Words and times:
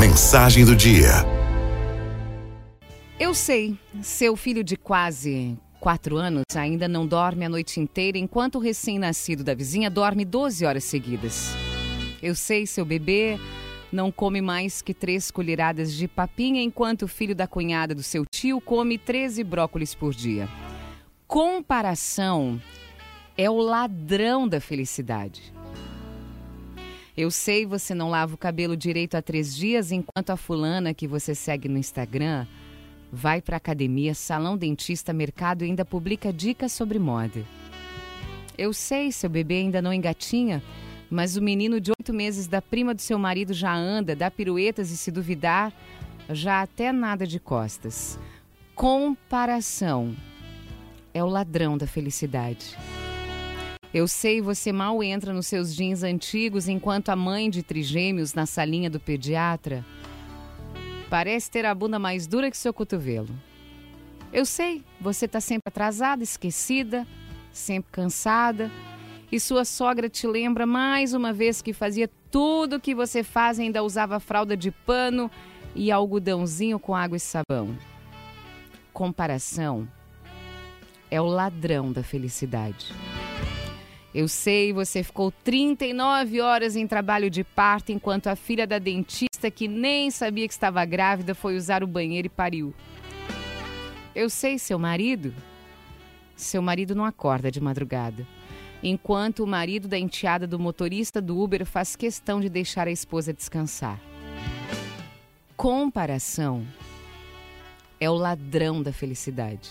Mensagem 0.00 0.64
do 0.64 0.74
dia. 0.74 1.10
Eu 3.18 3.34
sei, 3.34 3.78
seu 4.00 4.34
filho 4.34 4.64
de 4.64 4.74
quase 4.74 5.58
quatro 5.78 6.16
anos 6.16 6.44
ainda 6.56 6.88
não 6.88 7.06
dorme 7.06 7.44
a 7.44 7.50
noite 7.50 7.78
inteira, 7.78 8.16
enquanto 8.16 8.54
o 8.54 8.60
recém-nascido 8.60 9.44
da 9.44 9.52
vizinha 9.52 9.90
dorme 9.90 10.24
12 10.24 10.64
horas 10.64 10.84
seguidas. 10.84 11.50
Eu 12.22 12.34
sei, 12.34 12.66
seu 12.66 12.86
bebê 12.86 13.38
não 13.92 14.10
come 14.10 14.40
mais 14.40 14.80
que 14.80 14.94
três 14.94 15.30
colheradas 15.30 15.92
de 15.92 16.08
papinha, 16.08 16.62
enquanto 16.62 17.02
o 17.02 17.08
filho 17.08 17.34
da 17.34 17.46
cunhada 17.46 17.94
do 17.94 18.02
seu 18.02 18.24
tio 18.24 18.58
come 18.58 18.96
13 18.96 19.44
brócolis 19.44 19.94
por 19.94 20.14
dia. 20.14 20.48
Comparação 21.26 22.58
é 23.36 23.50
o 23.50 23.58
ladrão 23.58 24.48
da 24.48 24.62
felicidade. 24.62 25.52
Eu 27.20 27.30
sei 27.30 27.66
você 27.66 27.94
não 27.94 28.08
lava 28.08 28.34
o 28.34 28.38
cabelo 28.38 28.74
direito 28.74 29.14
há 29.14 29.20
três 29.20 29.54
dias, 29.54 29.92
enquanto 29.92 30.30
a 30.30 30.38
fulana 30.38 30.94
que 30.94 31.06
você 31.06 31.34
segue 31.34 31.68
no 31.68 31.76
Instagram 31.76 32.46
vai 33.12 33.42
para 33.42 33.58
academia, 33.58 34.14
salão 34.14 34.56
dentista, 34.56 35.12
mercado 35.12 35.62
e 35.62 35.66
ainda 35.66 35.84
publica 35.84 36.32
dicas 36.32 36.72
sobre 36.72 36.98
moda. 36.98 37.44
Eu 38.56 38.72
sei, 38.72 39.12
seu 39.12 39.28
bebê 39.28 39.56
ainda 39.56 39.82
não 39.82 39.92
engatinha, 39.92 40.62
mas 41.10 41.36
o 41.36 41.42
menino 41.42 41.78
de 41.78 41.90
oito 41.90 42.14
meses 42.14 42.46
da 42.46 42.62
prima 42.62 42.94
do 42.94 43.02
seu 43.02 43.18
marido 43.18 43.52
já 43.52 43.74
anda, 43.74 44.16
dá 44.16 44.30
piruetas 44.30 44.90
e, 44.90 44.96
se 44.96 45.10
duvidar, 45.10 45.74
já 46.30 46.62
até 46.62 46.90
nada 46.90 47.26
de 47.26 47.38
costas. 47.38 48.18
Comparação 48.74 50.16
é 51.12 51.22
o 51.22 51.28
ladrão 51.28 51.76
da 51.76 51.86
felicidade. 51.86 52.78
Eu 53.92 54.06
sei, 54.06 54.40
você 54.40 54.70
mal 54.70 55.02
entra 55.02 55.32
nos 55.32 55.48
seus 55.48 55.74
jeans 55.74 56.04
antigos 56.04 56.68
enquanto 56.68 57.08
a 57.08 57.16
mãe 57.16 57.50
de 57.50 57.62
trigêmeos 57.62 58.34
na 58.34 58.46
salinha 58.46 58.88
do 58.88 59.00
pediatra 59.00 59.84
parece 61.10 61.50
ter 61.50 61.66
a 61.66 61.74
bunda 61.74 61.98
mais 61.98 62.28
dura 62.28 62.50
que 62.50 62.56
seu 62.56 62.72
cotovelo. 62.72 63.34
Eu 64.32 64.46
sei, 64.46 64.84
você 65.00 65.26
está 65.26 65.40
sempre 65.40 65.64
atrasada, 65.66 66.22
esquecida, 66.22 67.04
sempre 67.52 67.90
cansada, 67.90 68.70
e 69.30 69.40
sua 69.40 69.64
sogra 69.64 70.08
te 70.08 70.26
lembra 70.28 70.64
mais 70.66 71.12
uma 71.12 71.32
vez 71.32 71.60
que 71.60 71.72
fazia 71.72 72.08
tudo 72.30 72.76
o 72.76 72.80
que 72.80 72.94
você 72.94 73.24
faz 73.24 73.58
e 73.58 73.62
ainda 73.62 73.82
usava 73.82 74.20
fralda 74.20 74.56
de 74.56 74.70
pano 74.70 75.28
e 75.74 75.90
algodãozinho 75.90 76.78
com 76.78 76.94
água 76.94 77.16
e 77.16 77.20
sabão. 77.20 77.76
Comparação 78.92 79.88
é 81.10 81.20
o 81.20 81.26
ladrão 81.26 81.92
da 81.92 82.04
felicidade. 82.04 82.94
Eu 84.12 84.26
sei, 84.26 84.72
você 84.72 85.04
ficou 85.04 85.30
39 85.30 86.40
horas 86.40 86.74
em 86.74 86.86
trabalho 86.86 87.30
de 87.30 87.44
parto 87.44 87.92
enquanto 87.92 88.26
a 88.26 88.34
filha 88.34 88.66
da 88.66 88.78
dentista, 88.78 89.50
que 89.50 89.68
nem 89.68 90.10
sabia 90.10 90.48
que 90.48 90.52
estava 90.52 90.84
grávida, 90.84 91.34
foi 91.34 91.56
usar 91.56 91.84
o 91.84 91.86
banheiro 91.86 92.26
e 92.26 92.30
pariu. 92.30 92.74
Eu 94.14 94.28
sei, 94.28 94.58
seu 94.58 94.78
marido. 94.78 95.32
Seu 96.34 96.60
marido 96.60 96.94
não 96.94 97.04
acorda 97.04 97.50
de 97.50 97.60
madrugada. 97.60 98.26
Enquanto 98.82 99.44
o 99.44 99.46
marido 99.46 99.86
da 99.86 99.98
enteada 99.98 100.46
do 100.46 100.58
motorista 100.58 101.20
do 101.20 101.38
Uber 101.38 101.64
faz 101.64 101.94
questão 101.94 102.40
de 102.40 102.48
deixar 102.48 102.88
a 102.88 102.90
esposa 102.90 103.32
descansar. 103.32 104.00
Comparação 105.56 106.66
é 108.00 108.10
o 108.10 108.14
ladrão 108.14 108.82
da 108.82 108.92
felicidade. 108.92 109.70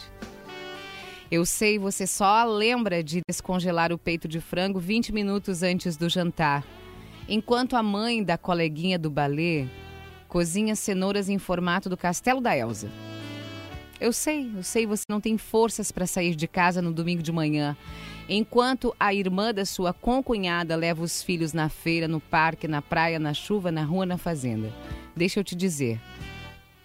Eu 1.32 1.46
sei, 1.46 1.78
você 1.78 2.08
só 2.08 2.44
lembra 2.44 3.04
de 3.04 3.22
descongelar 3.30 3.94
o 3.94 4.00
peito 4.00 4.28
de 4.28 4.42
frango 4.42 4.80
20 4.80 5.14
minutos 5.14 5.62
antes 5.62 5.96
do 5.96 6.10
jantar, 6.10 6.66
enquanto 7.28 7.76
a 7.76 7.84
mãe 7.84 8.24
da 8.24 8.36
coleguinha 8.36 8.98
do 8.98 9.12
balé 9.12 9.68
cozinha 10.28 10.76
cenouras 10.76 11.30
em 11.30 11.38
formato 11.38 11.88
do 11.88 11.96
castelo 11.96 12.42
da 12.42 12.58
Elsa. 12.58 12.90
Eu 14.00 14.12
sei, 14.12 14.50
eu 14.56 14.64
sei, 14.64 14.88
você 14.88 15.04
não 15.08 15.22
tem 15.22 15.38
forças 15.38 15.92
para 15.92 16.08
sair 16.08 16.34
de 16.34 16.48
casa 16.48 16.82
no 16.82 16.92
domingo 16.92 17.22
de 17.22 17.32
manhã, 17.32 17.78
enquanto 18.28 18.96
a 19.00 19.14
irmã 19.14 19.54
da 19.54 19.66
sua 19.66 19.94
concunhada 19.94 20.76
leva 20.76 21.04
os 21.04 21.22
filhos 21.22 21.54
na 21.54 21.70
feira, 21.70 22.08
no 22.08 22.20
parque, 22.20 22.68
na 22.68 22.82
praia, 22.82 23.20
na 23.20 23.36
chuva, 23.36 23.72
na 23.72 23.84
rua, 23.84 24.06
na 24.06 24.18
fazenda. 24.18 24.74
Deixa 25.16 25.40
eu 25.40 25.44
te 25.44 25.56
dizer, 25.56 26.00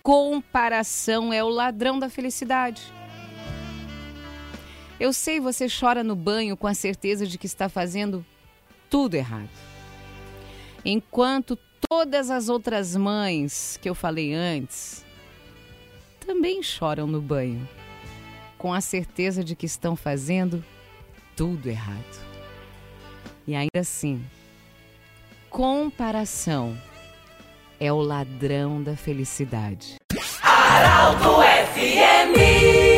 comparação 0.02 1.32
é 1.32 1.42
o 1.42 1.48
ladrão 1.48 1.98
da 1.98 2.10
felicidade. 2.10 2.82
Eu 4.98 5.12
sei 5.12 5.40
você 5.40 5.66
chora 5.68 6.04
no 6.04 6.14
banho 6.14 6.56
com 6.56 6.66
a 6.66 6.74
certeza 6.74 7.26
de 7.26 7.36
que 7.36 7.46
está 7.46 7.68
fazendo 7.68 8.24
tudo 8.88 9.14
errado. 9.14 9.48
Enquanto 10.84 11.58
todas 11.88 12.30
as 12.30 12.48
outras 12.48 12.94
mães 12.94 13.78
que 13.82 13.88
eu 13.88 13.94
falei 13.94 14.32
antes 14.32 15.04
também 16.24 16.62
choram 16.62 17.06
no 17.06 17.20
banho, 17.20 17.68
com 18.56 18.72
a 18.72 18.80
certeza 18.80 19.44
de 19.44 19.54
que 19.54 19.66
estão 19.66 19.96
fazendo 19.96 20.64
tudo 21.36 21.68
errado. 21.68 22.24
E 23.46 23.54
ainda 23.54 23.80
assim, 23.80 24.24
comparação 25.50 26.78
é 27.78 27.92
o 27.92 28.00
ladrão 28.00 28.82
da 28.82 28.96
felicidade. 28.96 29.96
Araldo 30.40 31.42
FMI 31.74 32.93